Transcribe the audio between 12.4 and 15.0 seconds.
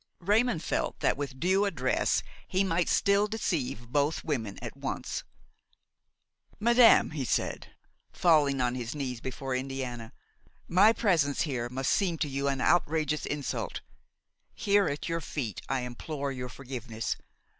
an outrageous insult; here